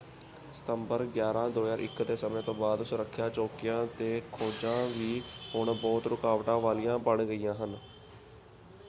[0.51, 5.21] ਸਤੰਬਰ 11 2001 ਦੇ ਸਮੇਂ ਤੋਂ ਬਾਅਦ ਸੁਰੱਖਿਆ ਚੌਕੀਆ 'ਤੇ ਖੋਜਾਂ ਵੀ
[5.53, 7.77] ਹੁਣ ਬਹੁਤ ਰੁਕਾਵਟਾਂ ਵਾਲੀਆਂ ਬਣ ਗਈਆਂ ਹਨ।